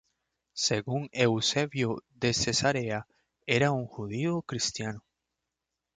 Según 0.57 1.09
Eusebio 1.11 2.03
de 2.09 2.33
Cesarea 2.33 3.05
era 3.45 3.69
un 3.71 3.85
judío 3.85 4.41
cristiano. 4.41 5.03